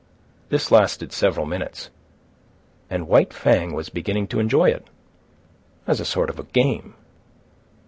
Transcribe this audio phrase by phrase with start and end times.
[0.49, 1.91] This lasted several minutes,
[2.89, 4.87] and White Fang was beginning to enjoy it,
[5.85, 6.95] as a sort of game.